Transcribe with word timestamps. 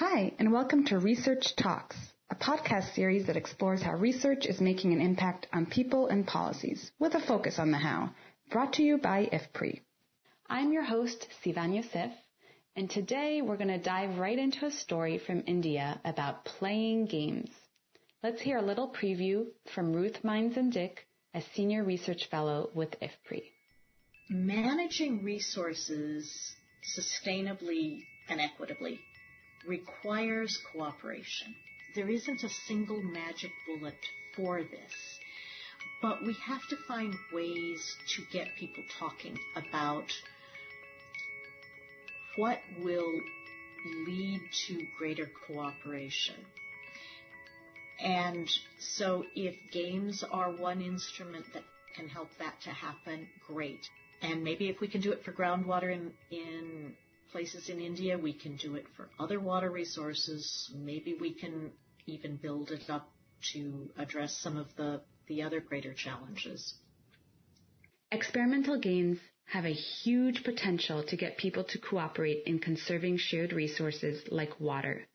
Hi, 0.00 0.32
and 0.38 0.50
welcome 0.50 0.86
to 0.86 0.98
Research 0.98 1.54
Talks, 1.56 1.94
a 2.30 2.34
podcast 2.34 2.94
series 2.94 3.26
that 3.26 3.36
explores 3.36 3.82
how 3.82 3.92
research 3.96 4.46
is 4.46 4.58
making 4.58 4.94
an 4.94 5.02
impact 5.02 5.46
on 5.52 5.66
people 5.66 6.06
and 6.06 6.26
policies, 6.26 6.90
with 6.98 7.14
a 7.14 7.20
focus 7.20 7.58
on 7.58 7.70
the 7.70 7.76
how, 7.76 8.08
brought 8.50 8.72
to 8.72 8.82
you 8.82 8.96
by 8.96 9.28
IFPRI. 9.30 9.82
I'm 10.48 10.72
your 10.72 10.84
host, 10.84 11.28
Sivan 11.44 11.76
Yosef, 11.76 12.12
and 12.76 12.88
today 12.88 13.42
we're 13.42 13.58
going 13.58 13.68
to 13.68 13.76
dive 13.76 14.16
right 14.16 14.38
into 14.38 14.64
a 14.64 14.70
story 14.70 15.18
from 15.18 15.44
India 15.46 16.00
about 16.02 16.46
playing 16.46 17.04
games. 17.04 17.50
Let's 18.22 18.40
hear 18.40 18.56
a 18.56 18.62
little 18.62 18.88
preview 18.88 19.48
from 19.74 19.92
Ruth 19.92 20.24
Meinzen-Dick, 20.24 21.06
a 21.34 21.42
senior 21.54 21.84
research 21.84 22.26
fellow 22.30 22.70
with 22.74 22.98
IFPRI. 23.02 23.42
Managing 24.30 25.22
resources 25.22 26.54
sustainably 26.98 28.04
and 28.30 28.40
equitably 28.40 28.98
requires 29.66 30.58
cooperation. 30.72 31.54
There 31.94 32.08
isn't 32.08 32.44
a 32.44 32.48
single 32.48 33.02
magic 33.02 33.50
bullet 33.66 33.98
for 34.36 34.62
this, 34.62 35.18
but 36.00 36.22
we 36.24 36.34
have 36.44 36.66
to 36.68 36.76
find 36.88 37.14
ways 37.32 37.96
to 38.16 38.22
get 38.32 38.54
people 38.58 38.84
talking 38.98 39.38
about 39.56 40.12
what 42.36 42.60
will 42.82 43.20
lead 44.06 44.40
to 44.66 44.86
greater 44.98 45.28
cooperation. 45.46 46.36
And 48.02 48.48
so 48.78 49.24
if 49.34 49.54
games 49.72 50.24
are 50.30 50.50
one 50.50 50.80
instrument 50.80 51.44
that 51.52 51.64
can 51.96 52.08
help 52.08 52.28
that 52.38 52.60
to 52.62 52.70
happen, 52.70 53.28
great. 53.46 53.80
And 54.22 54.42
maybe 54.42 54.68
if 54.68 54.80
we 54.80 54.88
can 54.88 55.00
do 55.00 55.12
it 55.12 55.24
for 55.24 55.32
groundwater 55.32 55.92
in, 55.92 56.12
in 56.30 56.94
places 57.32 57.68
in 57.68 57.80
India. 57.80 58.18
We 58.18 58.32
can 58.32 58.56
do 58.56 58.74
it 58.74 58.86
for 58.96 59.08
other 59.18 59.40
water 59.40 59.70
resources. 59.70 60.70
Maybe 60.74 61.16
we 61.20 61.32
can 61.32 61.72
even 62.06 62.36
build 62.36 62.70
it 62.70 62.88
up 62.88 63.08
to 63.52 63.90
address 63.98 64.36
some 64.38 64.56
of 64.56 64.66
the, 64.76 65.00
the 65.26 65.42
other 65.42 65.60
greater 65.60 65.94
challenges. 65.94 66.74
Experimental 68.12 68.78
games 68.78 69.18
have 69.46 69.64
a 69.64 69.72
huge 69.72 70.44
potential 70.44 71.02
to 71.04 71.16
get 71.16 71.36
people 71.36 71.64
to 71.64 71.78
cooperate 71.78 72.42
in 72.46 72.58
conserving 72.58 73.16
shared 73.16 73.52
resources 73.52 74.22
like 74.30 74.60
water. 74.60 75.06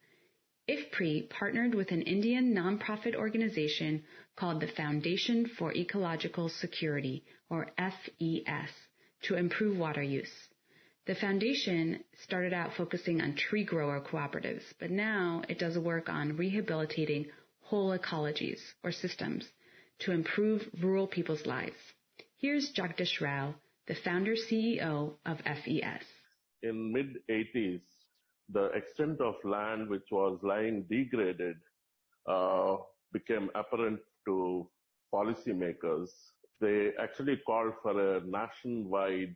IFPRI 0.67 1.29
partnered 1.29 1.75
with 1.75 1.91
an 1.91 2.01
Indian 2.01 2.53
nonprofit 2.53 3.15
organization 3.15 4.03
called 4.35 4.59
the 4.59 4.67
Foundation 4.67 5.45
for 5.45 5.73
Ecological 5.73 6.49
Security, 6.49 7.23
or 7.49 7.67
FES, 7.77 8.69
to 9.21 9.35
improve 9.35 9.77
water 9.77 10.01
use. 10.01 10.49
The 11.05 11.13
foundation 11.13 12.03
started 12.23 12.51
out 12.51 12.73
focusing 12.73 13.21
on 13.21 13.35
tree 13.35 13.63
grower 13.63 14.01
cooperatives, 14.01 14.63
but 14.79 14.89
now 14.89 15.43
it 15.47 15.59
does 15.59 15.75
a 15.75 15.81
work 15.81 16.09
on 16.09 16.35
rehabilitating 16.35 17.27
whole 17.61 17.95
ecologies 17.95 18.59
or 18.83 18.91
systems 18.91 19.47
to 19.99 20.11
improve 20.11 20.67
rural 20.81 21.05
people's 21.05 21.45
lives. 21.45 21.77
Here's 22.37 22.71
Jagdish 22.71 23.21
Rao, 23.21 23.53
the 23.85 23.93
founder 23.93 24.35
CEO 24.35 25.13
of 25.27 25.41
FES. 25.41 26.05
In 26.63 26.91
mid 26.91 27.17
80s, 27.29 27.81
the 28.49 28.65
extent 28.73 29.21
of 29.21 29.35
land 29.43 29.87
which 29.87 30.09
was 30.11 30.39
lying 30.41 30.87
degraded 30.89 31.57
uh, 32.27 32.77
became 33.13 33.51
apparent 33.53 33.99
to 34.25 34.67
policymakers. 35.13 36.09
They 36.59 36.93
actually 36.99 37.37
called 37.45 37.73
for 37.83 38.17
a 38.17 38.21
nationwide 38.25 39.35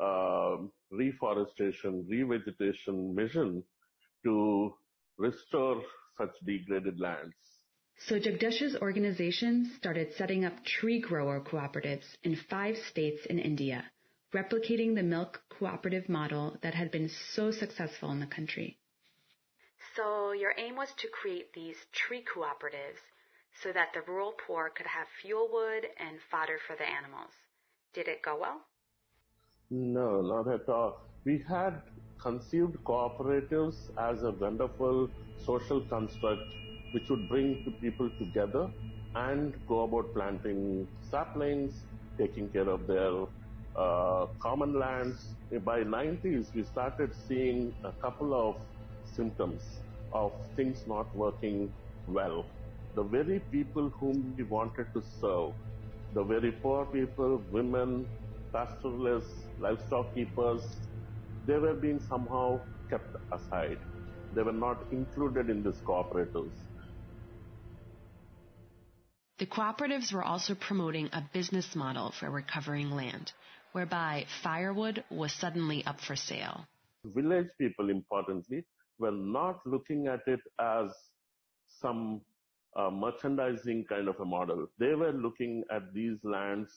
uh, 0.00 0.56
reforestation, 0.92 2.06
revegetation 2.10 3.14
mission 3.14 3.64
to 4.24 4.74
restore 5.16 5.82
such 6.18 6.30
degraded 6.44 7.00
lands. 7.00 7.34
So 8.06 8.18
Jagdish's 8.18 8.76
organization 8.76 9.72
started 9.76 10.12
setting 10.16 10.44
up 10.44 10.64
tree 10.64 11.00
grower 11.00 11.40
cooperatives 11.40 12.06
in 12.22 12.36
five 12.50 12.76
states 12.90 13.24
in 13.26 13.38
India, 13.38 13.84
replicating 14.34 14.94
the 14.94 15.02
milk 15.02 15.42
cooperative 15.48 16.08
model 16.08 16.56
that 16.62 16.74
had 16.74 16.90
been 16.90 17.08
so 17.34 17.50
successful 17.50 18.10
in 18.10 18.20
the 18.20 18.26
country. 18.26 18.78
So 19.94 20.32
your 20.32 20.54
aim 20.58 20.76
was 20.76 20.92
to 20.98 21.08
create 21.08 21.52
these 21.52 21.76
tree 21.92 22.24
cooperatives 22.24 23.02
so 23.62 23.72
that 23.72 23.92
the 23.92 24.02
rural 24.02 24.32
poor 24.46 24.70
could 24.70 24.86
have 24.86 25.06
fuel 25.20 25.48
wood 25.52 25.86
and 25.98 26.18
fodder 26.30 26.58
for 26.66 26.74
the 26.76 26.88
animals. 26.88 27.32
Did 27.92 28.08
it 28.08 28.22
go 28.22 28.38
well? 28.40 28.62
No, 29.72 30.20
not 30.22 30.48
at 30.52 30.68
all. 30.68 31.00
We 31.24 31.38
had 31.48 31.82
conceived 32.20 32.76
cooperatives 32.84 33.90
as 33.98 34.22
a 34.22 34.30
wonderful 34.30 35.10
social 35.36 35.80
construct 35.80 36.42
which 36.92 37.08
would 37.08 37.28
bring 37.28 37.64
people 37.80 38.10
together 38.18 38.70
and 39.14 39.56
go 39.66 39.82
about 39.84 40.12
planting 40.14 40.86
saplings, 41.00 41.86
taking 42.18 42.50
care 42.50 42.68
of 42.68 42.86
their 42.86 43.24
uh, 43.74 44.26
common 44.40 44.78
lands. 44.78 45.34
By 45.64 45.82
90s, 45.84 46.54
we 46.54 46.64
started 46.64 47.14
seeing 47.14 47.74
a 47.84 47.92
couple 47.92 48.34
of 48.34 48.56
symptoms 49.04 49.80
of 50.12 50.34
things 50.54 50.86
not 50.86 51.14
working 51.16 51.72
well. 52.06 52.46
The 52.94 53.02
very 53.04 53.40
people 53.40 53.90
whom 53.90 54.34
we 54.36 54.44
wanted 54.44 54.92
to 54.94 55.02
serve, 55.02 55.54
the 56.12 56.22
very 56.24 56.52
poor 56.52 56.86
people, 56.86 57.38
women, 57.50 58.06
pastoralists, 58.52 59.32
livestock 59.58 60.14
keepers, 60.14 60.62
they 61.46 61.58
were 61.58 61.74
being 61.74 62.00
somehow 62.00 62.60
kept 62.90 63.16
aside. 63.32 63.78
They 64.34 64.42
were 64.42 64.52
not 64.52 64.84
included 64.90 65.50
in 65.50 65.62
these 65.62 65.80
cooperatives. 65.86 66.52
The 69.38 69.46
cooperatives 69.46 70.12
were 70.12 70.22
also 70.22 70.54
promoting 70.54 71.08
a 71.12 71.22
business 71.32 71.74
model 71.74 72.12
for 72.18 72.30
recovering 72.30 72.90
land, 72.92 73.32
whereby 73.72 74.26
firewood 74.42 75.02
was 75.10 75.32
suddenly 75.32 75.84
up 75.84 76.00
for 76.00 76.14
sale. 76.14 76.66
Village 77.04 77.48
people, 77.58 77.90
importantly, 77.90 78.64
were 78.98 79.10
not 79.10 79.58
looking 79.66 80.06
at 80.06 80.20
it 80.26 80.40
as 80.60 80.90
some 81.80 82.20
uh, 82.76 82.90
merchandising 82.90 83.84
kind 83.88 84.08
of 84.08 84.20
a 84.20 84.24
model. 84.24 84.66
They 84.78 84.94
were 84.94 85.12
looking 85.12 85.64
at 85.74 85.92
these 85.92 86.18
lands 86.22 86.70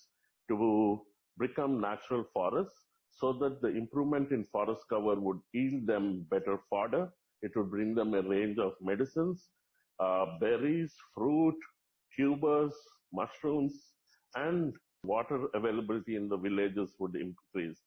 to 0.49 0.99
become 1.39 1.79
natural 1.81 2.23
forests 2.33 2.85
so 3.11 3.33
that 3.33 3.61
the 3.61 3.69
improvement 3.69 4.31
in 4.31 4.43
forest 4.45 4.83
cover 4.89 5.15
would 5.15 5.39
yield 5.53 5.87
them 5.87 6.25
better 6.29 6.57
fodder. 6.69 7.09
It 7.41 7.51
would 7.55 7.71
bring 7.71 7.95
them 7.95 8.13
a 8.13 8.21
range 8.21 8.57
of 8.57 8.73
medicines, 8.81 9.49
uh, 9.99 10.37
berries, 10.39 10.93
fruit, 11.13 11.55
tubers, 12.15 12.73
mushrooms, 13.13 13.93
and 14.35 14.73
water 15.03 15.47
availability 15.53 16.15
in 16.15 16.27
the 16.27 16.37
villages 16.37 16.95
would 16.99 17.15
increase. 17.15 17.81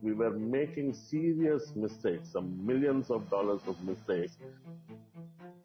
We 0.00 0.12
were 0.12 0.38
making 0.38 0.94
serious 0.94 1.72
mistakes, 1.74 2.30
some 2.32 2.64
millions 2.64 3.10
of 3.10 3.28
dollars 3.28 3.62
of 3.66 3.76
mistakes 3.82 4.38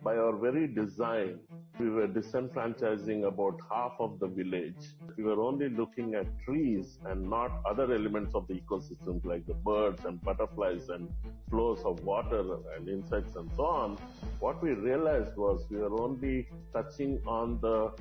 by 0.04 0.18
our 0.18 0.36
very 0.36 0.68
design 0.68 1.40
we 1.82 1.90
were 1.90 2.08
disenfranchising 2.08 3.26
about 3.28 3.60
half 3.70 3.94
of 4.00 4.20
the 4.20 4.28
village. 4.28 4.84
We 5.18 5.24
were 5.24 5.42
only 5.42 5.70
looking 5.70 6.14
at 6.14 6.28
trees 6.46 7.00
and 7.06 7.28
not 7.28 7.52
other 7.68 7.92
elements 7.92 8.36
of 8.36 8.48
the 8.48 8.54
ecosystem 8.54 9.24
like 9.26 9.48
the 9.48 9.56
birds 9.56 10.06
and 10.06 10.22
butterflies 10.22 10.90
and 10.90 11.10
flows 11.50 11.80
of 11.84 12.04
water 12.04 12.44
and 12.78 12.88
insects 12.88 13.36
and 13.36 13.50
so 13.56 13.66
on. 13.66 13.98
What 14.40 14.62
we 14.62 14.72
realized 14.74 15.36
was 15.36 15.66
we 15.72 15.78
were 15.78 16.00
only 16.00 16.48
touching 16.72 17.20
on 17.26 17.60
the 17.62 17.92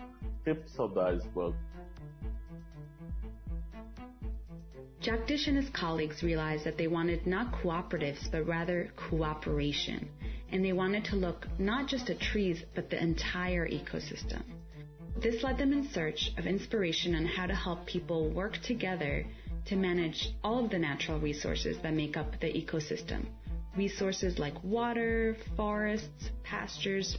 tips 0.45 0.79
of 0.79 0.95
the 0.95 1.01
iceberg. 1.01 1.55
Jagdish 5.01 5.49
and 5.49 5.57
his 5.57 5.71
colleagues 5.71 6.23
realized 6.23 6.65
that 6.65 6.77
they 6.77 6.87
wanted 6.87 7.27
not 7.27 7.51
cooperatives, 7.53 8.31
but 8.31 8.47
rather 8.47 8.93
cooperation 9.09 10.11
and 10.53 10.65
they 10.65 10.73
wanted 10.73 11.05
to 11.07 11.17
look 11.17 11.47
not 11.59 11.89
just 11.89 12.11
at 12.11 12.21
trees, 12.21 12.63
but 12.75 12.91
the 12.91 13.03
entire 13.03 13.69
ecosystem. 13.69 14.43
This 15.21 15.43
led 15.43 15.59
them 15.59 15.73
in 15.73 15.89
search 15.91 16.31
of 16.39 16.47
inspiration 16.47 17.15
on 17.15 17.27
how 17.27 17.47
to 17.47 17.55
help 17.55 17.87
people 17.87 18.31
work 18.31 18.57
together 18.63 19.27
to 19.67 19.77
manage 19.77 20.31
all 20.43 20.65
of 20.65 20.71
the 20.71 20.79
natural 20.79 21.21
resources 21.21 21.77
that 21.83 21.93
make 21.93 22.17
up 22.17 22.41
the 22.41 22.47
ecosystem. 22.47 23.27
Resources 23.77 24.39
like 24.39 24.65
water, 24.65 25.37
forests, 25.57 26.31
pastures. 26.43 27.19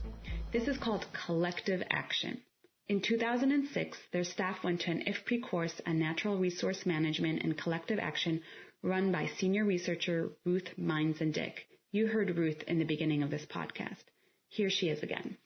This 0.52 0.68
is 0.68 0.78
called 0.78 1.06
collective 1.26 1.84
action. 1.92 2.42
In 2.90 3.02
2006, 3.02 3.98
their 4.12 4.24
staff 4.24 4.64
went 4.64 4.82
to 4.82 4.92
an 4.92 5.04
IFPRI 5.08 5.44
course 5.50 5.80
on 5.86 6.00
natural 6.00 6.38
resource 6.38 6.86
management 6.86 7.44
and 7.44 7.58
collective 7.58 8.00
action 8.00 8.42
run 8.84 9.12
by 9.12 9.28
senior 9.38 9.64
researcher 9.64 10.32
Ruth 10.44 10.68
Meinzen-Dick. 10.78 11.68
You 11.94 12.08
heard 12.08 12.38
Ruth 12.38 12.64
in 12.68 12.80
the 12.80 12.86
beginning 12.86 13.22
of 13.22 13.30
this 13.30 13.46
podcast. 13.46 14.04
Here 14.48 14.70
she 14.70 14.88
is 14.88 15.04
again. 15.04 15.38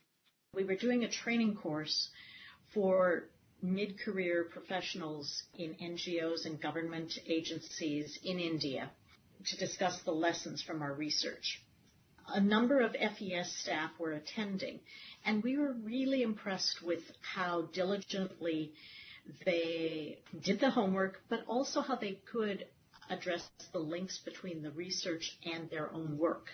We 0.53 0.63
were 0.63 0.75
doing 0.75 1.03
a 1.03 1.09
training 1.09 1.55
course 1.55 2.09
for 2.71 3.29
mid-career 3.63 4.49
professionals 4.51 5.41
in 5.57 5.73
NGOs 5.73 6.45
and 6.45 6.61
government 6.61 7.17
agencies 7.25 8.19
in 8.23 8.39
India 8.39 8.91
to 9.43 9.57
discuss 9.57 9.99
the 10.03 10.11
lessons 10.11 10.61
from 10.61 10.83
our 10.83 10.93
research. 10.93 11.63
A 12.27 12.41
number 12.41 12.79
of 12.81 12.91
FES 12.91 13.51
staff 13.61 13.89
were 13.97 14.11
attending, 14.11 14.81
and 15.25 15.41
we 15.41 15.57
were 15.57 15.73
really 15.73 16.21
impressed 16.21 16.83
with 16.83 17.01
how 17.21 17.63
diligently 17.73 18.71
they 19.45 20.19
did 20.43 20.59
the 20.59 20.69
homework, 20.69 21.23
but 21.27 21.43
also 21.47 21.81
how 21.81 21.95
they 21.95 22.19
could 22.31 22.67
address 23.09 23.49
the 23.71 23.79
links 23.79 24.19
between 24.19 24.61
the 24.61 24.71
research 24.71 25.37
and 25.43 25.69
their 25.69 25.93
own 25.93 26.17
work. 26.17 26.47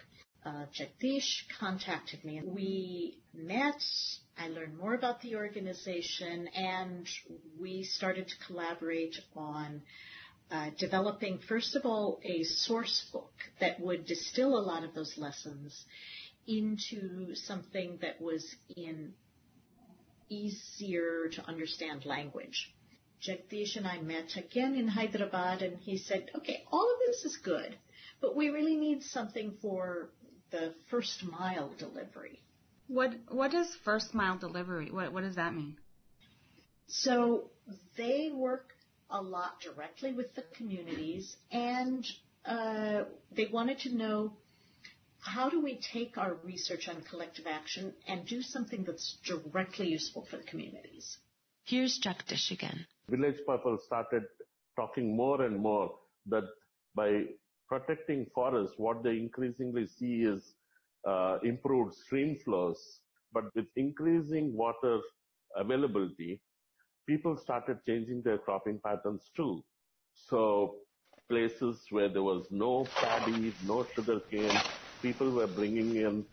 Uh, 0.43 0.65
Jagdish 0.73 1.43
contacted 1.59 2.23
me. 2.25 2.41
We 2.43 3.17
met. 3.33 3.83
I 4.37 4.47
learned 4.47 4.77
more 4.77 4.95
about 4.95 5.21
the 5.21 5.35
organization, 5.35 6.47
and 6.55 7.07
we 7.59 7.83
started 7.83 8.27
to 8.27 8.35
collaborate 8.47 9.15
on 9.35 9.83
uh, 10.49 10.71
developing, 10.79 11.39
first 11.47 11.75
of 11.75 11.85
all, 11.85 12.19
a 12.23 12.43
source 12.43 13.07
book 13.13 13.31
that 13.59 13.79
would 13.79 14.05
distill 14.05 14.57
a 14.57 14.59
lot 14.65 14.83
of 14.83 14.93
those 14.95 15.13
lessons 15.17 15.85
into 16.47 17.35
something 17.35 17.99
that 18.01 18.19
was 18.19 18.55
in 18.75 19.13
easier 20.29 21.29
to 21.29 21.45
understand 21.45 22.05
language. 22.05 22.73
Jagdish 23.25 23.75
and 23.75 23.87
I 23.87 23.99
met 24.01 24.35
again 24.35 24.75
in 24.75 24.87
Hyderabad, 24.87 25.61
and 25.61 25.77
he 25.77 25.97
said, 25.97 26.29
okay, 26.35 26.63
all 26.71 26.91
of 26.91 26.99
this 27.05 27.23
is 27.23 27.37
good, 27.37 27.75
but 28.19 28.35
we 28.35 28.49
really 28.49 28.75
need 28.75 29.03
something 29.03 29.53
for 29.61 30.09
the 30.51 30.73
first 30.89 31.23
mile 31.23 31.71
delivery. 31.77 32.41
What 32.87 33.13
what 33.29 33.53
is 33.53 33.73
first 33.85 34.13
mile 34.13 34.37
delivery? 34.37 34.91
What 34.91 35.13
what 35.13 35.23
does 35.23 35.35
that 35.35 35.53
mean? 35.53 35.77
So 36.87 37.51
they 37.95 38.31
work 38.33 38.73
a 39.09 39.21
lot 39.21 39.61
directly 39.61 40.13
with 40.13 40.33
the 40.35 40.43
communities, 40.57 41.35
and 41.51 42.05
uh, 42.45 43.03
they 43.31 43.47
wanted 43.51 43.79
to 43.79 43.95
know 43.95 44.33
how 45.19 45.49
do 45.49 45.61
we 45.61 45.79
take 45.93 46.17
our 46.17 46.33
research 46.43 46.89
on 46.89 47.01
collective 47.03 47.45
action 47.47 47.93
and 48.07 48.25
do 48.25 48.41
something 48.41 48.83
that's 48.83 49.17
directly 49.23 49.87
useful 49.87 50.25
for 50.29 50.37
the 50.37 50.43
communities. 50.43 51.17
Here's 51.63 51.99
Jagdish 51.99 52.51
again. 52.51 52.87
Village 53.11 53.39
people 53.47 53.77
started 53.77 54.23
talking 54.77 55.15
more 55.15 55.41
and 55.43 55.59
more 55.59 55.91
that 56.27 56.45
by 56.95 57.23
protecting 57.67 58.25
forests, 58.33 58.75
what 58.77 59.03
they 59.03 59.17
increasingly 59.17 59.85
see 59.87 60.21
is 60.21 60.55
uh, 61.07 61.37
improved 61.43 61.93
stream 61.93 62.37
flows. 62.43 63.01
But 63.33 63.45
with 63.55 63.65
increasing 63.75 64.55
water 64.55 64.99
availability, 65.55 66.41
people 67.07 67.37
started 67.37 67.79
changing 67.85 68.21
their 68.23 68.37
cropping 68.37 68.79
patterns 68.83 69.29
too. 69.35 69.63
So 70.13 70.75
places 71.29 71.85
where 71.89 72.09
there 72.09 72.23
was 72.23 72.47
no 72.51 72.85
paddy, 72.95 73.53
no 73.65 73.85
sugarcane, 73.95 74.57
people 75.01 75.31
were 75.31 75.47
bringing 75.47 75.95
in 75.95 76.25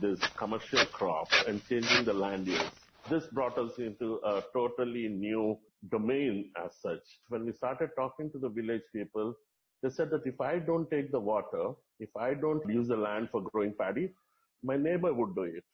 this 0.00 0.20
commercial 0.36 0.84
crop 0.86 1.28
and 1.48 1.64
changing 1.68 2.04
the 2.04 2.12
land 2.12 2.46
use. 2.46 2.70
This 3.08 3.26
brought 3.32 3.58
us 3.58 3.78
into 3.78 4.20
a 4.24 4.42
totally 4.52 5.08
new 5.08 5.58
domain 5.90 6.50
as 6.64 6.72
such. 6.80 7.02
When 7.28 7.44
we 7.44 7.52
started 7.52 7.90
talking 7.96 8.30
to 8.32 8.38
the 8.38 8.48
village 8.48 8.82
people, 8.94 9.34
they 9.82 9.90
said 9.90 10.10
that 10.10 10.26
if 10.26 10.40
I 10.40 10.58
don't 10.58 10.88
take 10.90 11.10
the 11.10 11.20
water, 11.20 11.72
if 11.98 12.10
I 12.16 12.34
don't 12.34 12.62
use 12.68 12.88
the 12.88 12.96
land 12.96 13.28
for 13.30 13.42
growing 13.42 13.74
paddy, 13.78 14.14
my 14.62 14.76
neighbor 14.76 15.12
would 15.12 15.34
do 15.34 15.42
it. 15.42 15.64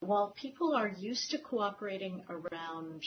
While 0.00 0.32
people 0.36 0.74
are 0.74 0.88
used 0.88 1.30
to 1.32 1.38
cooperating 1.38 2.22
around 2.30 3.04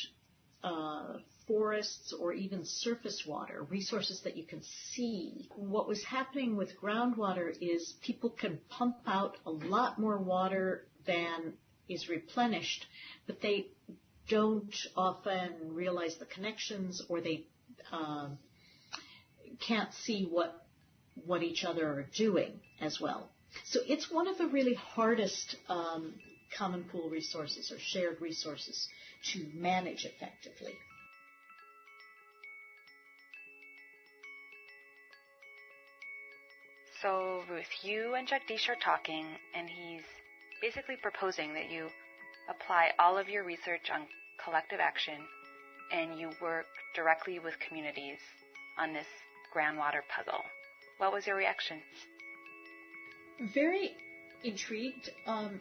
uh, 0.64 1.18
forests 1.48 2.14
or 2.14 2.34
even 2.34 2.64
surface 2.64 3.24
water, 3.26 3.64
resources 3.64 4.22
that 4.24 4.38
you 4.38 4.46
can 4.46 4.62
see. 4.62 5.50
What 5.56 5.88
was 5.88 6.04
happening 6.04 6.56
with 6.56 6.80
groundwater 6.80 7.52
is 7.60 7.96
people 8.02 8.30
can 8.30 8.60
pump 8.70 8.98
out 9.08 9.38
a 9.46 9.52
lot 9.52 10.00
more 10.00 10.20
water 10.20 10.88
than 11.06 11.54
is 11.90 12.08
replenished, 12.10 12.86
but 13.28 13.42
they 13.42 13.68
don't 14.30 14.76
often 14.96 15.74
realize 15.74 16.18
the 16.18 16.26
connections 16.26 17.02
or 17.10 17.22
they 17.22 17.46
uh, 17.92 18.28
can't 19.60 19.94
see 19.94 20.26
what 20.26 20.66
what 21.26 21.44
each 21.44 21.66
other 21.66 21.86
are 21.88 22.08
doing 22.16 22.60
as 22.80 23.00
well. 23.00 23.30
So 23.66 23.82
it's 23.88 24.10
one 24.10 24.28
of 24.28 24.38
the 24.38 24.48
really 24.48 24.74
hardest 24.74 25.58
um, 25.68 26.14
common 26.58 26.86
pool 26.86 27.10
resources 27.10 27.72
or 27.72 27.78
shared 27.80 28.22
resources 28.22 28.88
to 29.34 29.46
manage 29.54 30.06
effectively. 30.06 30.74
So, 37.02 37.42
Ruth, 37.50 37.66
you 37.82 38.14
and 38.14 38.28
Jagdish 38.28 38.70
are 38.70 38.76
talking, 38.76 39.26
and 39.56 39.68
he's 39.68 40.04
basically 40.62 40.96
proposing 41.02 41.54
that 41.56 41.72
you 41.72 41.88
apply 42.50 42.92
all 43.00 43.18
of 43.18 43.30
your 43.30 43.44
research 43.44 43.90
on 43.94 44.02
collective 44.44 44.80
action 44.80 45.18
and 45.92 46.18
you 46.20 46.30
work 46.42 46.66
directly 46.96 47.40
with 47.40 47.54
communities 47.68 48.20
on 48.78 48.94
this 48.94 49.08
groundwater 49.56 50.02
puzzle. 50.16 50.42
What 50.98 51.12
was 51.12 51.28
your 51.28 51.36
reaction? 51.36 51.82
Very 53.54 53.92
intrigued. 54.44 55.10
Um, 55.26 55.60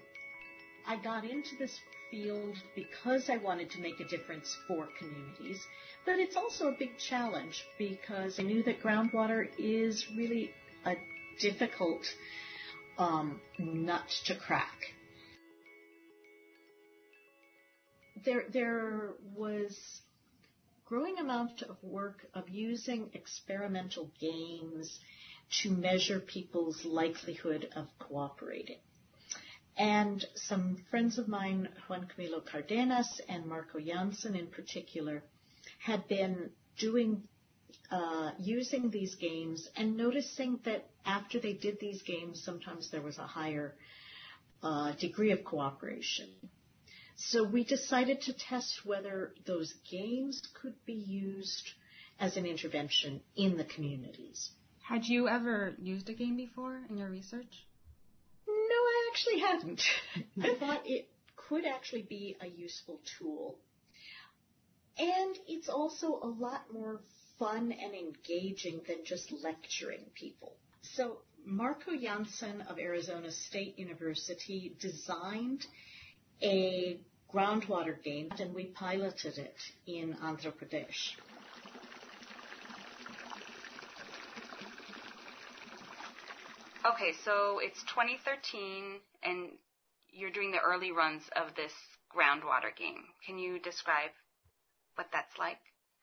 I 0.87 0.97
got 0.97 1.25
into 1.25 1.56
this 1.59 1.79
field 2.11 2.56
because 2.75 3.31
I 3.31 3.37
wanted 3.37 3.71
to 3.71 3.81
make 3.81 4.00
a 4.00 4.05
difference 4.05 4.56
for 4.67 4.88
communities, 4.99 5.61
but 6.05 6.19
it's 6.19 6.37
also 6.37 6.69
a 6.69 6.73
big 6.79 6.99
challenge 6.99 7.65
because 7.79 8.38
I 8.38 8.43
knew 8.43 8.62
that 8.65 8.83
groundwater 8.83 9.49
is 9.59 10.06
really 10.17 10.50
a 10.85 10.94
difficult 11.41 12.05
um, 12.99 13.41
nut 13.59 14.09
to 14.26 14.35
crack. 14.35 14.76
There, 18.25 18.45
there 18.53 19.15
was 19.35 19.79
growing 20.85 21.19
amount 21.19 21.63
of 21.63 21.77
work 21.83 22.27
of 22.35 22.49
using 22.49 23.11
experimental 23.15 24.11
games 24.21 24.99
to 25.63 25.71
measure 25.71 26.21
people's 26.21 26.85
likelihood 26.85 27.69
of 27.77 27.87
cooperating. 27.99 28.79
And 29.77 30.25
some 30.35 30.85
friends 30.91 31.19
of 31.19 31.29
mine, 31.29 31.69
Juan 31.89 32.09
Camilo 32.09 32.45
Cardenas 32.45 33.21
and 33.29 33.47
Marco 33.47 33.79
Janssen 33.79 34.37
in 34.37 34.49
particular, 34.49 35.23
had 35.79 36.07
been 36.09 36.51
doing, 36.77 37.23
uh, 37.91 38.33
using 38.39 38.91
these 38.91 39.15
games 39.15 39.69
and 39.77 39.97
noticing 39.97 40.61
that 40.65 40.87
after 41.07 41.39
they 41.39 41.55
did 41.55 41.79
these 41.81 42.03
games, 42.03 42.43
sometimes 42.45 42.91
there 42.91 43.00
was 43.00 43.19
a 43.19 43.27
higher 43.27 43.75
uh, 44.62 44.93
degree 44.93 45.31
of 45.31 45.45
cooperation. 45.45 46.29
So 47.23 47.45
we 47.45 47.65
decided 47.65 48.23
to 48.23 48.33
test 48.33 48.87
whether 48.87 49.35
those 49.47 49.75
games 49.91 50.41
could 50.61 50.75
be 50.87 50.95
used 50.95 51.71
as 52.19 52.39
an 52.39 52.47
intervention 52.47 53.21
in 53.37 53.59
the 53.59 53.65
communities. 53.65 54.50
Had 54.83 55.05
you 55.05 55.29
ever 55.29 55.75
used 55.79 56.09
a 56.09 56.15
game 56.15 56.37
before 56.37 56.81
in 56.89 56.97
your 56.97 57.11
research? 57.11 57.67
No, 58.49 58.55
I 58.55 59.11
actually 59.12 59.39
hadn't. 59.41 59.83
I 60.43 60.55
thought 60.59 60.83
it 60.87 61.09
could 61.37 61.67
actually 61.67 62.03
be 62.03 62.37
a 62.41 62.47
useful 62.47 63.00
tool. 63.19 63.59
And 64.99 65.39
it's 65.47 65.69
also 65.69 66.21
a 66.23 66.27
lot 66.27 66.73
more 66.73 67.03
fun 67.39 67.73
and 67.73 67.95
engaging 67.95 68.81
than 68.89 69.05
just 69.05 69.31
lecturing 69.31 70.07
people. 70.15 70.57
So 70.83 71.19
Marco 71.45 71.93
Janssen 71.95 72.62
of 72.62 72.79
Arizona 72.79 73.31
State 73.31 73.79
University 73.79 74.75
designed 74.81 75.67
a 76.43 76.99
groundwater 77.33 78.03
game 78.03 78.31
and 78.39 78.55
we 78.55 78.65
piloted 78.67 79.39
it 79.39 79.57
in 79.87 80.15
Andhra 80.23 80.53
Pradesh. 80.53 81.17
Okay, 86.87 87.13
so 87.25 87.61
it's 87.63 87.81
2013 87.85 89.01
and 89.23 89.51
you're 90.13 90.31
doing 90.31 90.51
the 90.51 90.59
early 90.59 90.93
runs 90.93 91.23
of 91.37 91.55
this 91.55 91.73
groundwater 92.15 92.75
game. 92.77 93.05
Can 93.27 93.39
you 93.39 93.59
describe 93.61 94.11
what 94.97 95.07
that's 95.13 95.39
like? 95.39 95.59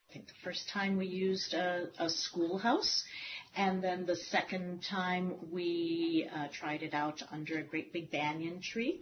I 0.10 0.14
think 0.14 0.28
the 0.28 0.34
first 0.44 0.70
time 0.70 0.98
we 0.98 1.08
used 1.08 1.54
a, 1.54 1.90
a 2.00 2.10
schoolhouse, 2.10 3.04
and 3.56 3.84
then 3.84 4.06
the 4.06 4.16
second 4.16 4.82
time 4.90 5.36
we 5.52 6.30
uh, 6.34 6.48
tried 6.54 6.82
it 6.82 6.94
out 6.94 7.22
under 7.32 7.60
a 7.60 7.64
great 7.64 7.92
big 7.92 8.10
banyan 8.10 8.62
tree, 8.62 9.02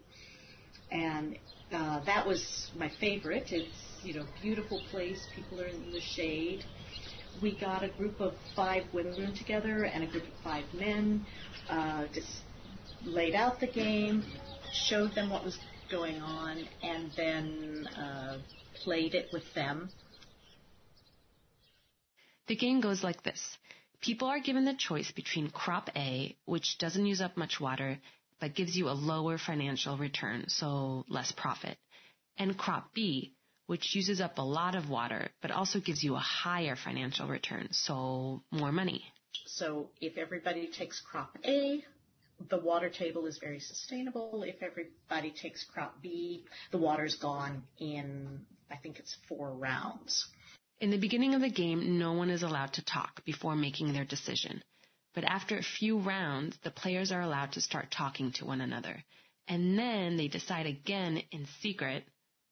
and 0.91 1.37
uh, 1.71 2.03
that 2.05 2.25
was 2.25 2.71
my 2.77 2.91
favorite. 2.99 3.51
It's 3.51 4.03
you 4.03 4.13
know 4.13 4.25
beautiful 4.41 4.81
place, 4.91 5.25
people 5.35 5.61
are 5.61 5.67
in 5.67 5.91
the 5.91 6.01
shade. 6.01 6.63
We 7.41 7.57
got 7.59 7.83
a 7.83 7.89
group 7.89 8.21
of 8.21 8.33
five 8.55 8.83
women 8.93 9.35
together 9.35 9.83
and 9.83 10.03
a 10.03 10.07
group 10.07 10.23
of 10.23 10.43
five 10.43 10.65
men 10.73 11.25
uh, 11.69 12.05
just 12.13 12.41
laid 13.03 13.35
out 13.35 13.59
the 13.59 13.67
game, 13.67 14.23
showed 14.71 15.13
them 15.15 15.29
what 15.29 15.43
was 15.43 15.57
going 15.91 16.21
on, 16.21 16.63
and 16.81 17.11
then 17.17 17.87
uh, 17.97 18.37
played 18.83 19.15
it 19.15 19.27
with 19.33 19.43
them. 19.53 19.89
The 22.47 22.55
game 22.55 22.79
goes 22.79 23.03
like 23.03 23.23
this. 23.23 23.57
People 24.01 24.27
are 24.27 24.39
given 24.39 24.65
the 24.65 24.75
choice 24.75 25.11
between 25.11 25.49
crop 25.49 25.89
A, 25.95 26.35
which 26.45 26.77
doesn't 26.77 27.05
use 27.05 27.21
up 27.21 27.37
much 27.37 27.59
water, 27.59 27.99
but 28.39 28.55
gives 28.55 28.75
you 28.75 28.89
a 28.89 28.91
lower 28.91 29.37
financial 29.37 29.97
return, 29.97 30.45
so 30.47 31.05
less 31.07 31.31
profit, 31.31 31.77
and 32.37 32.57
crop 32.57 32.93
B, 32.93 33.33
which 33.67 33.95
uses 33.95 34.21
up 34.21 34.37
a 34.37 34.43
lot 34.43 34.75
of 34.75 34.89
water, 34.89 35.29
but 35.41 35.51
also 35.51 35.79
gives 35.79 36.03
you 36.03 36.15
a 36.15 36.19
higher 36.19 36.75
financial 36.75 37.27
return, 37.27 37.69
so 37.71 38.43
more 38.51 38.71
money. 38.71 39.03
So 39.45 39.89
if 40.01 40.17
everybody 40.17 40.67
takes 40.67 41.01
crop 41.01 41.37
A, 41.45 41.83
the 42.49 42.59
water 42.59 42.89
table 42.89 43.25
is 43.25 43.37
very 43.37 43.59
sustainable. 43.59 44.43
If 44.43 44.61
everybody 44.61 45.31
takes 45.31 45.63
crop 45.63 46.01
B, 46.01 46.45
the 46.71 46.77
water's 46.77 47.15
gone 47.15 47.63
in, 47.79 48.41
I 48.69 48.75
think 48.75 48.99
it's 48.99 49.15
four 49.27 49.51
rounds. 49.51 50.27
In 50.81 50.91
the 50.91 50.97
beginning 50.97 51.33
of 51.33 51.41
the 51.41 51.49
game, 51.49 51.97
no 51.97 52.13
one 52.13 52.29
is 52.29 52.43
allowed 52.43 52.73
to 52.73 52.83
talk 52.83 53.23
before 53.23 53.55
making 53.55 53.93
their 53.93 54.03
decision. 54.03 54.61
But 55.15 55.23
after 55.23 55.57
a 55.57 55.63
few 55.63 55.97
rounds, 55.97 56.57
the 56.63 56.71
players 56.71 57.11
are 57.11 57.21
allowed 57.21 57.53
to 57.53 57.61
start 57.61 57.89
talking 57.89 58.33
to 58.33 58.45
one 58.45 58.61
another. 58.61 59.03
And 59.47 59.79
then 59.79 60.17
they 60.17 60.27
decide 60.27 60.65
again 60.65 61.23
in 61.31 61.47
secret 61.61 62.03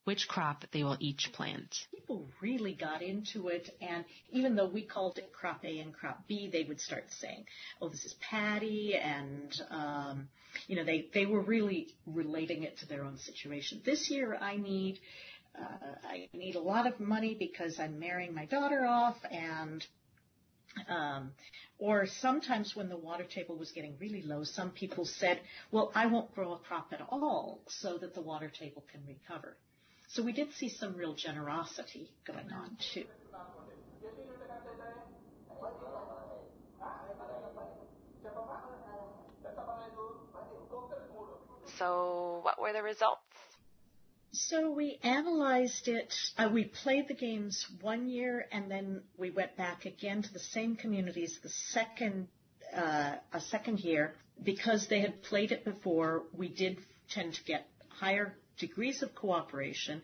which 0.06 0.28
crop 0.28 0.66
they 0.72 0.84
will 0.84 0.98
each 1.00 1.32
plant. 1.34 1.74
People 1.94 2.28
really 2.42 2.74
got 2.74 3.02
into 3.02 3.48
it, 3.48 3.70
and 3.82 4.04
even 4.32 4.56
though 4.56 4.68
we 4.68 4.82
called 4.82 5.18
it 5.18 5.32
crop 5.32 5.64
A 5.64 5.80
and 5.80 5.94
crop 5.94 6.28
B, 6.28 6.50
they 6.52 6.64
would 6.64 6.82
start 6.82 7.06
saying, 7.10 7.46
"Oh, 7.82 7.88
this 7.88 8.04
is 8.04 8.14
paddy," 8.16 8.96
and 8.96 9.62
um, 9.70 10.28
you 10.68 10.76
know, 10.76 10.84
they 10.84 11.08
they 11.14 11.26
were 11.26 11.40
really 11.40 11.88
relating 12.06 12.64
it 12.64 12.78
to 12.80 12.86
their 12.86 13.04
own 13.04 13.18
situation. 13.18 13.82
This 13.86 14.10
year, 14.10 14.36
I 14.36 14.58
need 14.58 15.00
uh, 15.58 15.96
I 16.04 16.28
need 16.34 16.56
a 16.56 16.62
lot 16.62 16.86
of 16.86 17.00
money 17.00 17.36
because 17.38 17.80
I'm 17.80 18.00
marrying 18.00 18.34
my 18.34 18.46
daughter 18.46 18.86
off, 18.86 19.18
and 19.32 19.86
um, 20.88 21.32
or 21.78 22.06
sometimes 22.06 22.76
when 22.76 22.90
the 22.90 22.98
water 22.98 23.24
table 23.24 23.58
was 23.58 23.72
getting 23.72 23.96
really 24.00 24.22
low, 24.22 24.44
some 24.44 24.72
people 24.72 25.06
said, 25.06 25.40
"Well, 25.72 25.92
I 25.96 26.06
won't 26.06 26.34
grow 26.34 26.54
a 26.54 26.58
crop 26.58 26.94
at 26.94 27.02
all 27.10 27.62
so 27.68 27.98
that 27.98 28.14
the 28.14 28.22
water 28.22 28.50
table 28.50 28.84
can 28.92 29.02
recover." 29.08 29.58
So 30.08 30.22
we 30.22 30.32
did 30.32 30.54
see 30.54 30.70
some 30.70 30.96
real 30.96 31.16
generosity 31.16 32.12
going 32.26 32.52
on 32.52 32.78
too. 32.94 33.06
So, 41.80 42.40
what 42.44 42.62
were 42.62 42.72
the 42.72 42.84
results? 42.84 43.33
So 44.36 44.72
we 44.72 44.98
analyzed 45.04 45.88
it. 45.88 46.12
Uh, 46.40 46.50
we 46.52 46.64
played 46.64 47.08
the 47.08 47.14
games 47.14 47.68
one 47.82 48.10
year, 48.10 48.48
and 48.52 48.70
then 48.70 49.04
we 49.16 49.30
went 49.30 49.56
back 49.56 49.86
again 49.86 50.24
to 50.24 50.34
the 50.34 50.40
same 50.40 50.76
communities 50.76 51.40
the 51.44 51.50
second 51.50 52.28
uh, 52.76 53.18
a 53.32 53.40
second 53.40 53.82
year 53.82 54.16
because 54.42 54.88
they 54.88 55.02
had 55.02 55.22
played 55.22 55.52
it 55.52 55.64
before. 55.64 56.24
We 56.36 56.50
did 56.50 56.80
tend 57.12 57.36
to 57.36 57.44
get 57.44 57.68
higher 57.90 58.36
degrees 58.58 59.04
of 59.04 59.14
cooperation. 59.14 60.02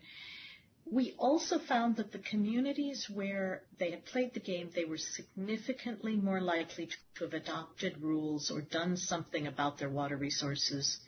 We 0.88 1.16
also 1.18 1.58
found 1.58 1.96
that 1.96 2.12
the 2.12 2.20
communities 2.20 3.10
where 3.12 3.62
they 3.80 3.90
had 3.90 4.04
played 4.04 4.34
the 4.34 4.40
game, 4.40 4.70
they 4.72 4.84
were 4.84 4.98
significantly 4.98 6.14
more 6.14 6.40
likely 6.40 6.88
to 7.16 7.24
have 7.24 7.34
adopted 7.34 8.00
rules 8.00 8.52
or 8.52 8.60
done 8.60 8.96
something 8.96 9.48
about 9.48 9.78
their 9.78 9.90
water 9.90 10.16
resources 10.16 11.00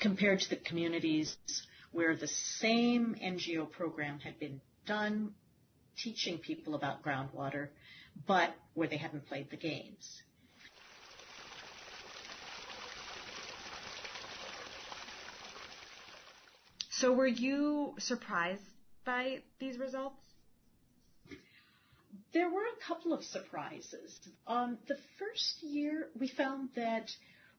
compared 0.00 0.40
to 0.40 0.50
the 0.50 0.56
communities 0.56 1.34
where 1.92 2.16
the 2.16 2.28
same 2.28 3.16
NGO 3.22 3.70
program 3.70 4.18
had 4.20 4.38
been 4.38 4.60
done 4.86 5.34
teaching 5.96 6.38
people 6.38 6.74
about 6.74 7.02
groundwater, 7.02 7.68
but 8.26 8.54
where 8.74 8.88
they 8.88 8.96
hadn't 8.96 9.26
played 9.26 9.50
the 9.50 9.56
games. 9.56 10.22
So 16.90 17.12
were 17.12 17.28
you 17.28 17.94
surprised 17.98 18.62
by 19.04 19.38
these 19.60 19.78
results? 19.78 20.20
There 22.34 22.50
were 22.50 22.62
a 22.62 22.84
couple 22.86 23.12
of 23.12 23.22
surprises. 23.22 24.18
Um, 24.46 24.78
the 24.88 24.96
first 25.18 25.62
year, 25.62 26.08
we 26.18 26.28
found 26.28 26.70
that 26.74 27.08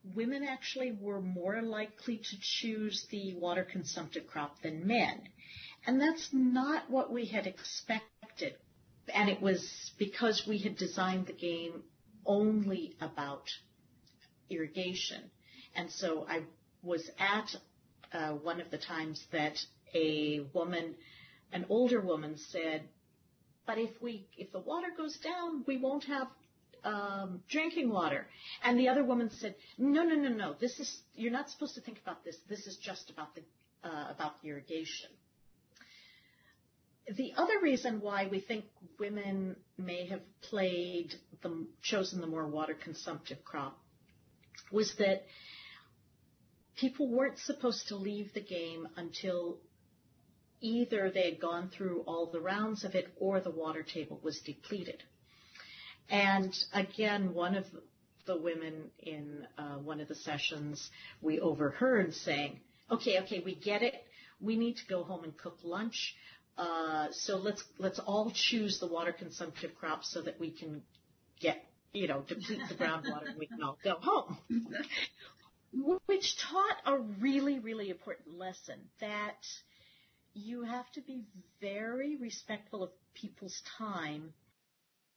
women 0.04 0.44
actually 0.44 0.92
were 1.00 1.22
more 1.22 1.62
likely 1.62 2.18
to 2.18 2.38
choose 2.40 3.06
the 3.12 3.36
water 3.36 3.64
consumptive 3.64 4.28
crop 4.28 4.62
than 4.62 4.88
men. 4.88 5.22
And 5.86 6.00
that's 6.00 6.30
not 6.32 6.90
what 6.90 7.12
we 7.12 7.26
had 7.26 7.48
expected. 7.48 8.56
And 9.14 9.30
it 9.30 9.42
was 9.42 9.92
because 9.98 10.46
we 10.48 10.60
had 10.60 10.78
designed 10.78 11.28
the 11.28 11.34
game 11.34 11.84
only 12.26 12.96
about 13.02 13.50
irrigation. 14.50 15.32
And 15.76 15.92
so 15.92 16.26
I 16.28 16.44
was 16.84 17.10
at 17.20 17.56
uh, 18.14 18.34
one 18.34 18.62
of 18.62 18.72
the 18.72 18.78
times 18.78 19.26
that 19.32 19.58
a 19.94 20.42
woman, 20.54 20.96
an 21.52 21.66
older 21.70 22.02
woman, 22.02 22.38
said, 22.38 22.84
"But 23.66 23.78
if 23.78 24.02
we, 24.02 24.28
if 24.38 24.52
the 24.52 24.60
water 24.60 24.88
goes 24.96 25.18
down, 25.18 25.64
we 25.68 25.78
won't 25.78 26.06
have 26.06 26.28
um, 26.84 27.42
drinking 27.50 27.90
water." 27.90 28.28
And 28.64 28.80
the 28.80 28.90
other 28.90 29.04
woman 29.04 29.30
said, 29.30 29.56
"No, 29.78 30.04
no, 30.04 30.16
no, 30.16 30.30
no. 30.30 30.56
This 30.60 30.80
is 30.80 31.02
you're 31.16 31.32
not 31.32 31.50
supposed 31.50 31.76
to 31.76 31.82
think 31.82 32.00
about 32.00 32.24
this. 32.24 32.38
This 32.48 32.68
is 32.68 32.78
just 32.78 33.10
about 33.10 33.36
the 33.36 33.42
uh, 33.84 34.08
about 34.10 34.42
the 34.42 34.50
irrigation." 34.50 35.10
The 37.18 37.34
other 37.38 37.60
reason 37.62 38.02
why 38.02 38.28
we 38.28 38.40
think 38.40 38.66
women 39.00 39.56
may 39.78 40.06
have 40.08 40.22
played 40.42 41.16
the 41.42 41.66
chosen 41.82 42.22
the 42.22 42.28
more 42.28 42.46
water 42.48 42.76
consumptive 42.76 43.44
crop 43.44 43.80
was 44.72 44.94
that 45.00 45.24
people 46.76 47.10
weren't 47.10 47.40
supposed 47.40 47.88
to 47.88 47.96
leave 47.96 48.34
the 48.34 48.42
game 48.42 48.88
until 48.96 49.58
either 50.62 51.10
they 51.10 51.32
had 51.32 51.40
gone 51.40 51.70
through 51.70 52.02
all 52.02 52.28
the 52.28 52.40
rounds 52.40 52.84
of 52.84 52.96
it 52.96 53.08
or 53.18 53.40
the 53.40 53.52
water 53.52 53.84
table 53.84 54.20
was 54.24 54.40
depleted. 54.42 55.04
And 56.10 56.56
again, 56.74 57.34
one 57.34 57.56
of 57.56 57.66
the 58.26 58.38
women 58.38 58.92
in 59.00 59.48
uh, 59.58 59.78
one 59.78 60.00
of 60.00 60.08
the 60.08 60.16
sessions 60.16 60.90
we 61.22 61.40
overheard 61.40 62.14
saying, 62.14 62.60
okay, 62.92 63.20
okay, 63.22 63.42
we 63.44 63.56
get 63.56 63.82
it. 63.82 63.96
We 64.42 64.56
need 64.56 64.78
to 64.78 64.86
go 64.88 65.04
home 65.04 65.24
and 65.24 65.38
cook 65.38 65.58
lunch. 65.64 66.16
Uh, 66.58 67.08
so 67.12 67.38
let's 67.38 67.64
let's 67.78 68.00
all 68.00 68.32
choose 68.32 68.80
the 68.80 68.88
water 68.88 69.14
consumptive 69.14 69.72
crop 69.80 70.04
so 70.04 70.22
that 70.22 70.40
we 70.40 70.52
can 70.52 70.82
get 71.40 71.64
you 71.94 72.08
know 72.08 72.22
deplete 72.28 72.60
the 72.68 72.76
groundwater 72.76 73.30
and 73.30 73.40
we 73.40 73.48
can 73.48 73.64
all 73.64 73.78
go 73.84 73.96
home 74.02 74.38
which 76.06 76.38
taught 76.38 76.78
a 76.86 76.98
really, 76.98 77.60
really 77.60 77.90
important 77.90 78.38
lesson 78.38 78.80
that 79.00 79.46
you 80.34 80.64
have 80.64 80.90
to 80.92 81.02
be 81.02 81.24
very 81.62 82.16
respectful 82.16 82.84
of 82.84 82.90
people's 83.14 83.62
time. 83.78 84.34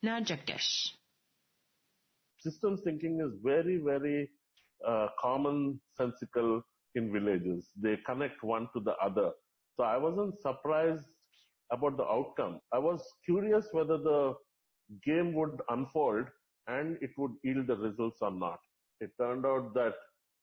Now, 0.03 0.21
Jagdish. 0.21 0.91
Systems 2.41 2.81
thinking 2.83 3.21
is 3.21 3.39
very, 3.43 3.77
very 3.77 4.29
uh, 4.87 5.09
commonsensical 5.23 6.63
in 6.97 7.13
villages. 7.13 7.71
They 7.81 7.97
connect 8.05 8.43
one 8.43 8.69
to 8.75 8.81
the 8.81 8.95
other. 8.97 9.31
So 9.77 9.85
I 9.85 9.97
wasn't 9.97 10.41
surprised 10.41 11.07
about 11.71 11.97
the 11.97 12.05
outcome. 12.05 12.61
I 12.73 12.79
was 12.79 13.01
curious 13.25 13.69
whether 13.71 13.97
the 13.97 14.35
game 15.05 15.35
would 15.35 15.61
unfold 15.71 16.27
and 16.67 16.99
it 17.01 17.11
would 17.17 17.33
yield 17.45 17.69
the 17.69 17.77
results 17.77 18.19
or 18.21 18.33
not. 18.33 18.59
It 19.01 19.11
turned 19.21 19.47
out 19.47 19.73
that 19.75 19.95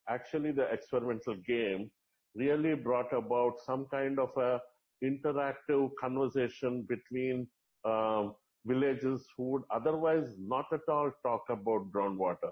actually 0.09 0.51
the 0.51 0.71
experimental 0.71 1.35
game 1.45 1.91
really 2.35 2.75
brought 2.75 3.11
about 3.13 3.53
some 3.65 3.87
kind 3.91 4.19
of 4.19 4.29
a 4.37 4.59
interactive 5.03 5.89
conversation 5.99 6.87
between 6.87 7.47
um, 7.85 8.35
villages 8.65 9.25
who 9.37 9.51
would 9.51 9.63
otherwise 9.71 10.27
not 10.37 10.65
at 10.71 10.81
all 10.87 11.11
talk 11.23 11.43
about 11.49 11.91
groundwater. 11.91 12.51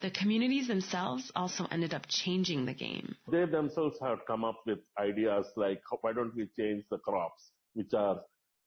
The 0.00 0.10
communities 0.10 0.68
themselves 0.68 1.32
also 1.34 1.66
ended 1.70 1.94
up 1.94 2.06
changing 2.08 2.66
the 2.66 2.74
game. 2.74 3.16
They 3.30 3.46
themselves 3.46 3.98
have 4.02 4.18
come 4.26 4.44
up 4.44 4.60
with 4.66 4.80
ideas 4.98 5.46
like, 5.56 5.80
why 6.02 6.12
don't 6.12 6.34
we 6.34 6.48
change 6.58 6.84
the 6.90 6.98
crops, 6.98 7.50
which 7.72 7.94
are 7.94 8.20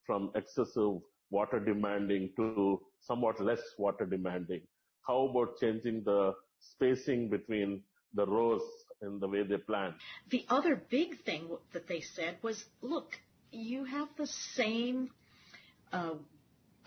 from 0.08 0.32
excessive 0.34 0.98
water 1.30 1.60
demanding 1.60 2.32
to 2.38 2.82
somewhat 3.02 3.40
less 3.40 3.62
water 3.78 4.06
demanding? 4.06 4.62
How 5.06 5.28
about 5.28 5.60
changing 5.60 6.04
the 6.04 6.34
spacing 6.60 7.30
between 7.30 7.84
the 8.16 8.26
rows 8.26 8.64
in 9.04 9.20
the 9.20 9.28
way 9.28 9.44
they 9.44 9.58
plant? 9.58 9.96
The 10.32 10.46
other 10.50 10.82
big 10.90 11.24
thing 11.24 11.48
that 11.74 11.88
they 11.88 12.02
said 12.02 12.38
was, 12.42 12.66
look, 12.82 13.20
you 13.52 13.86
have 13.86 14.08
the 14.18 14.28
same 14.28 15.12
uh, 15.92 16.16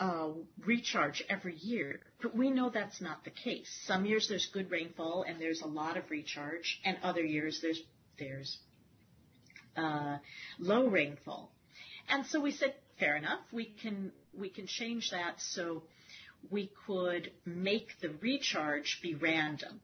uh, 0.03 0.31
recharge 0.67 1.23
every 1.29 1.55
year, 1.55 2.01
but 2.21 2.35
we 2.37 2.51
know 2.51 2.71
that's 2.71 3.01
not 3.01 3.23
the 3.25 3.31
case. 3.31 3.71
Some 3.87 4.05
years 4.05 4.27
there's 4.29 4.47
good 4.47 4.69
rainfall 4.69 5.25
and 5.27 5.41
there's 5.41 5.63
a 5.63 5.69
lot 5.69 5.97
of 5.97 6.11
recharge, 6.11 6.81
and 6.85 6.97
other 7.05 7.23
years 7.23 7.61
there's 7.63 7.81
there's 8.19 8.59
uh, 9.77 10.19
low 10.59 10.89
rainfall. 10.89 11.53
And 12.09 12.27
so 12.27 12.41
we 12.41 12.51
said, 12.51 12.75
fair 12.99 13.17
enough, 13.17 13.41
we 13.53 13.67
can 13.81 14.11
we 14.37 14.49
can 14.49 14.67
change 14.67 15.11
that. 15.13 15.35
So 15.39 15.85
we 16.51 16.73
could 16.85 17.31
make 17.45 17.89
the 18.01 18.11
recharge 18.21 18.99
be 19.03 19.15
random. 19.15 19.81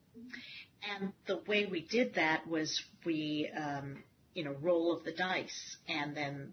And 0.99 1.13
the 1.29 1.41
way 1.47 1.67
we 1.67 1.83
did 1.83 2.15
that 2.15 2.49
was 2.49 2.83
we, 3.05 3.49
um, 3.57 4.03
you 4.35 4.43
know, 4.43 4.57
roll 4.61 4.97
of 4.97 5.05
the 5.05 5.13
dice, 5.13 5.77
and 5.89 6.17
then 6.17 6.53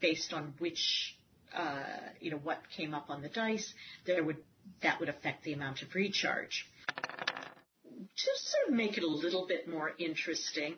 based 0.00 0.34
on 0.34 0.52
which, 0.58 1.15
uh, 1.54 1.82
you 2.20 2.30
know, 2.30 2.38
what 2.38 2.58
came 2.76 2.94
up 2.94 3.10
on 3.10 3.22
the 3.22 3.28
dice, 3.28 3.72
there 4.06 4.22
would 4.22 4.38
that 4.82 4.98
would 5.00 5.08
affect 5.08 5.44
the 5.44 5.52
amount 5.52 5.82
of 5.82 5.94
recharge. 5.94 6.66
To 6.96 8.30
sort 8.36 8.68
of 8.68 8.74
make 8.74 8.98
it 8.98 9.04
a 9.04 9.08
little 9.08 9.46
bit 9.46 9.68
more 9.68 9.92
interesting, 9.98 10.74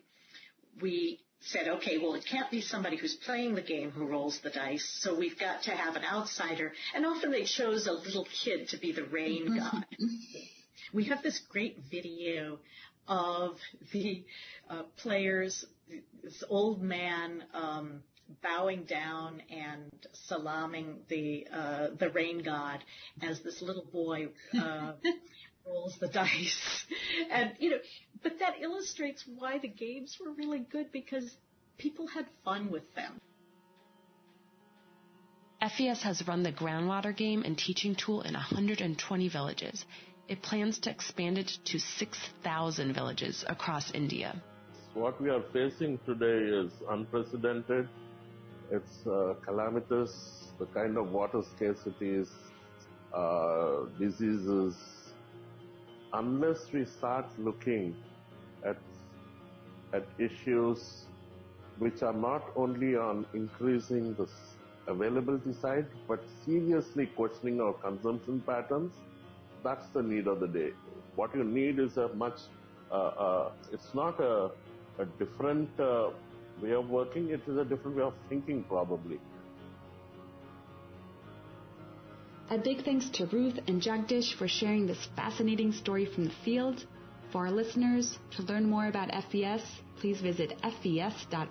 we 0.81 1.21
said, 1.41 1.69
okay, 1.69 1.99
well, 1.99 2.15
it 2.15 2.25
can't 2.29 2.51
be 2.51 2.61
somebody 2.61 2.97
who's 2.97 3.15
playing 3.15 3.55
the 3.55 3.63
game 3.63 3.91
who 3.91 4.05
rolls 4.05 4.41
the 4.43 4.51
dice, 4.51 4.89
so 5.01 5.17
we've 5.17 5.39
got 5.39 5.63
to 5.63 5.71
have 5.71 5.97
an 5.97 6.03
outsider. 6.05 6.73
And 6.95 7.07
often 7.07 7.31
they 7.31 7.45
chose 7.45 7.87
a 7.87 7.93
little 7.93 8.27
kid 8.45 8.69
to 8.69 8.77
be 8.77 8.93
the 8.93 9.05
rain 9.05 9.57
god. 9.59 9.87
we 10.93 11.05
have 11.05 11.23
this 11.23 11.41
great 11.49 11.79
video 11.91 12.59
of 13.07 13.57
the 13.93 14.25
uh, 14.69 14.83
players, 14.99 15.65
this 16.23 16.43
old 16.49 16.83
man 16.83 17.45
um, 17.55 18.03
bowing 18.43 18.85
down 18.85 19.43
and 19.51 19.91
salaming 20.29 20.99
the 21.09 21.47
uh, 21.53 21.89
the 21.99 22.11
rain 22.11 22.43
god 22.43 22.83
as 23.23 23.41
this 23.43 23.63
little 23.63 23.87
boy 23.93 24.29
uh, 24.61 24.93
rolls 25.69 25.97
the 26.01 26.09
dice. 26.09 26.87
And, 27.31 27.53
you 27.59 27.71
know, 27.71 27.79
but 28.23 28.39
that 28.41 28.61
illustrates 28.61 29.25
why 29.27 29.59
the 29.59 29.69
games 29.69 30.19
were 30.25 30.33
really 30.33 30.61
good 30.61 30.91
because 30.93 31.37
people 31.77 32.07
had 32.07 32.27
fun 32.45 32.71
with 32.71 32.95
them. 32.95 33.21
FES 35.61 36.03
has 36.03 36.27
run 36.27 36.45
the 36.45 36.53
groundwater 36.53 37.17
game 37.17 37.43
and 37.43 37.59
teaching 37.59 37.97
tool 37.97 38.23
in 38.23 38.35
120 38.35 39.29
villages. 39.29 39.85
It 40.29 40.43
plans 40.43 40.79
to 40.81 40.91
expand 40.91 41.39
it 41.39 41.51
to 41.67 41.79
6,000 41.79 42.95
villages 42.95 43.45
across 43.49 43.91
India. 43.93 44.41
What 44.95 45.21
we 45.21 45.31
are 45.31 45.43
facing 45.53 45.99
today 46.07 46.57
is 46.57 46.71
unprecedented. 46.89 47.89
It's 48.71 49.07
uh, 49.07 49.35
calamitous, 49.45 50.49
the 50.59 50.67
kind 50.67 50.99
of 50.99 51.11
water 51.13 51.39
scarcities, 51.39 52.29
uh, 53.15 53.87
diseases, 53.99 54.77
unless 56.13 56.71
we 56.73 56.85
start 56.85 57.27
looking 57.39 57.97
at, 58.65 58.77
at 59.93 60.05
issues 60.19 61.05
which 61.79 62.03
are 62.03 62.13
not 62.13 62.43
only 62.57 62.97
on 62.97 63.25
increasing 63.33 64.15
the 64.15 64.29
availability 64.87 65.53
side, 65.55 65.87
but 66.07 66.23
seriously 66.45 67.07
questioning 67.07 67.61
our 67.61 67.73
consumption 67.73 68.43
patterns, 68.47 68.93
that's 69.63 69.87
the 69.89 70.03
need 70.03 70.27
of 70.27 70.41
the 70.41 70.49
day. 70.49 70.73
What 71.17 71.35
you 71.35 71.45
need 71.45 71.79
is 71.79 71.97
a 71.97 72.09
much, 72.09 72.41
uh, 72.91 72.95
uh, 72.95 73.51
it's 73.73 73.95
not 73.95 74.21
a, 74.21 74.51
a 74.99 75.05
different 75.19 75.69
uh, 75.81 76.11
way 76.63 76.73
of 76.73 76.89
working, 76.89 77.31
it 77.31 77.41
is 77.47 77.57
a 77.57 77.65
different 77.65 77.97
way 77.97 78.03
of 78.03 78.15
thinking 78.29 78.65
probably. 78.65 79.19
A 82.51 82.57
big 82.57 82.83
thanks 82.85 83.11
to 83.11 83.27
Ruth 83.27 83.59
and 83.67 83.83
Jagdish 83.83 84.33
for 84.35 84.49
sharing 84.49 84.87
this 84.87 85.07
fascinating 85.15 85.71
story 85.73 86.07
from 86.07 86.25
the 86.25 86.33
field. 86.45 86.87
For 87.31 87.45
our 87.47 87.53
listeners, 87.53 88.19
to 88.37 88.43
learn 88.43 88.71
more 88.71 88.87
about 88.87 89.11
FES, 89.31 89.61
please 90.01 90.23
visit 90.23 90.59
fes.org.in. 90.63 91.45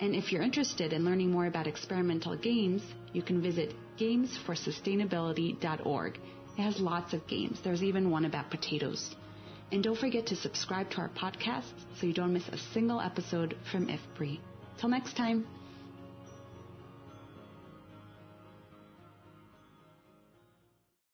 And 0.00 0.14
if 0.14 0.32
you're 0.32 0.42
interested 0.42 0.92
in 0.92 1.04
learning 1.04 1.30
more 1.30 1.46
about 1.46 1.68
experimental 1.68 2.36
games, 2.36 2.82
you 3.12 3.22
can 3.22 3.40
visit 3.40 3.74
gamesforsustainability.org. 3.98 6.18
It 6.58 6.62
has 6.62 6.80
lots 6.80 7.12
of 7.12 7.24
games. 7.28 7.60
There's 7.62 7.84
even 7.84 8.10
one 8.10 8.24
about 8.24 8.50
potatoes. 8.50 9.14
And 9.72 9.84
don't 9.84 9.98
forget 9.98 10.26
to 10.26 10.36
subscribe 10.36 10.90
to 10.90 10.98
our 10.98 11.10
podcast 11.10 11.72
so 11.94 12.06
you 12.06 12.12
don't 12.12 12.32
miss 12.32 12.48
a 12.48 12.58
single 12.58 13.00
episode 13.00 13.56
from 13.70 13.86
IFPRI. 13.86 14.40
Till 14.78 14.88
next 14.88 15.16
time. 15.16 15.46